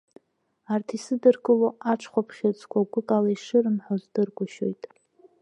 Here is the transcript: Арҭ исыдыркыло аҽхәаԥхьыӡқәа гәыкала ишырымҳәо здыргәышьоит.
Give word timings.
Арҭ 0.73 0.87
исыдыркыло 0.97 1.69
аҽхәаԥхьыӡқәа 1.91 2.89
гәыкала 2.91 3.29
ишырымҳәо 3.31 3.95
здыргәышьоит. 4.01 4.83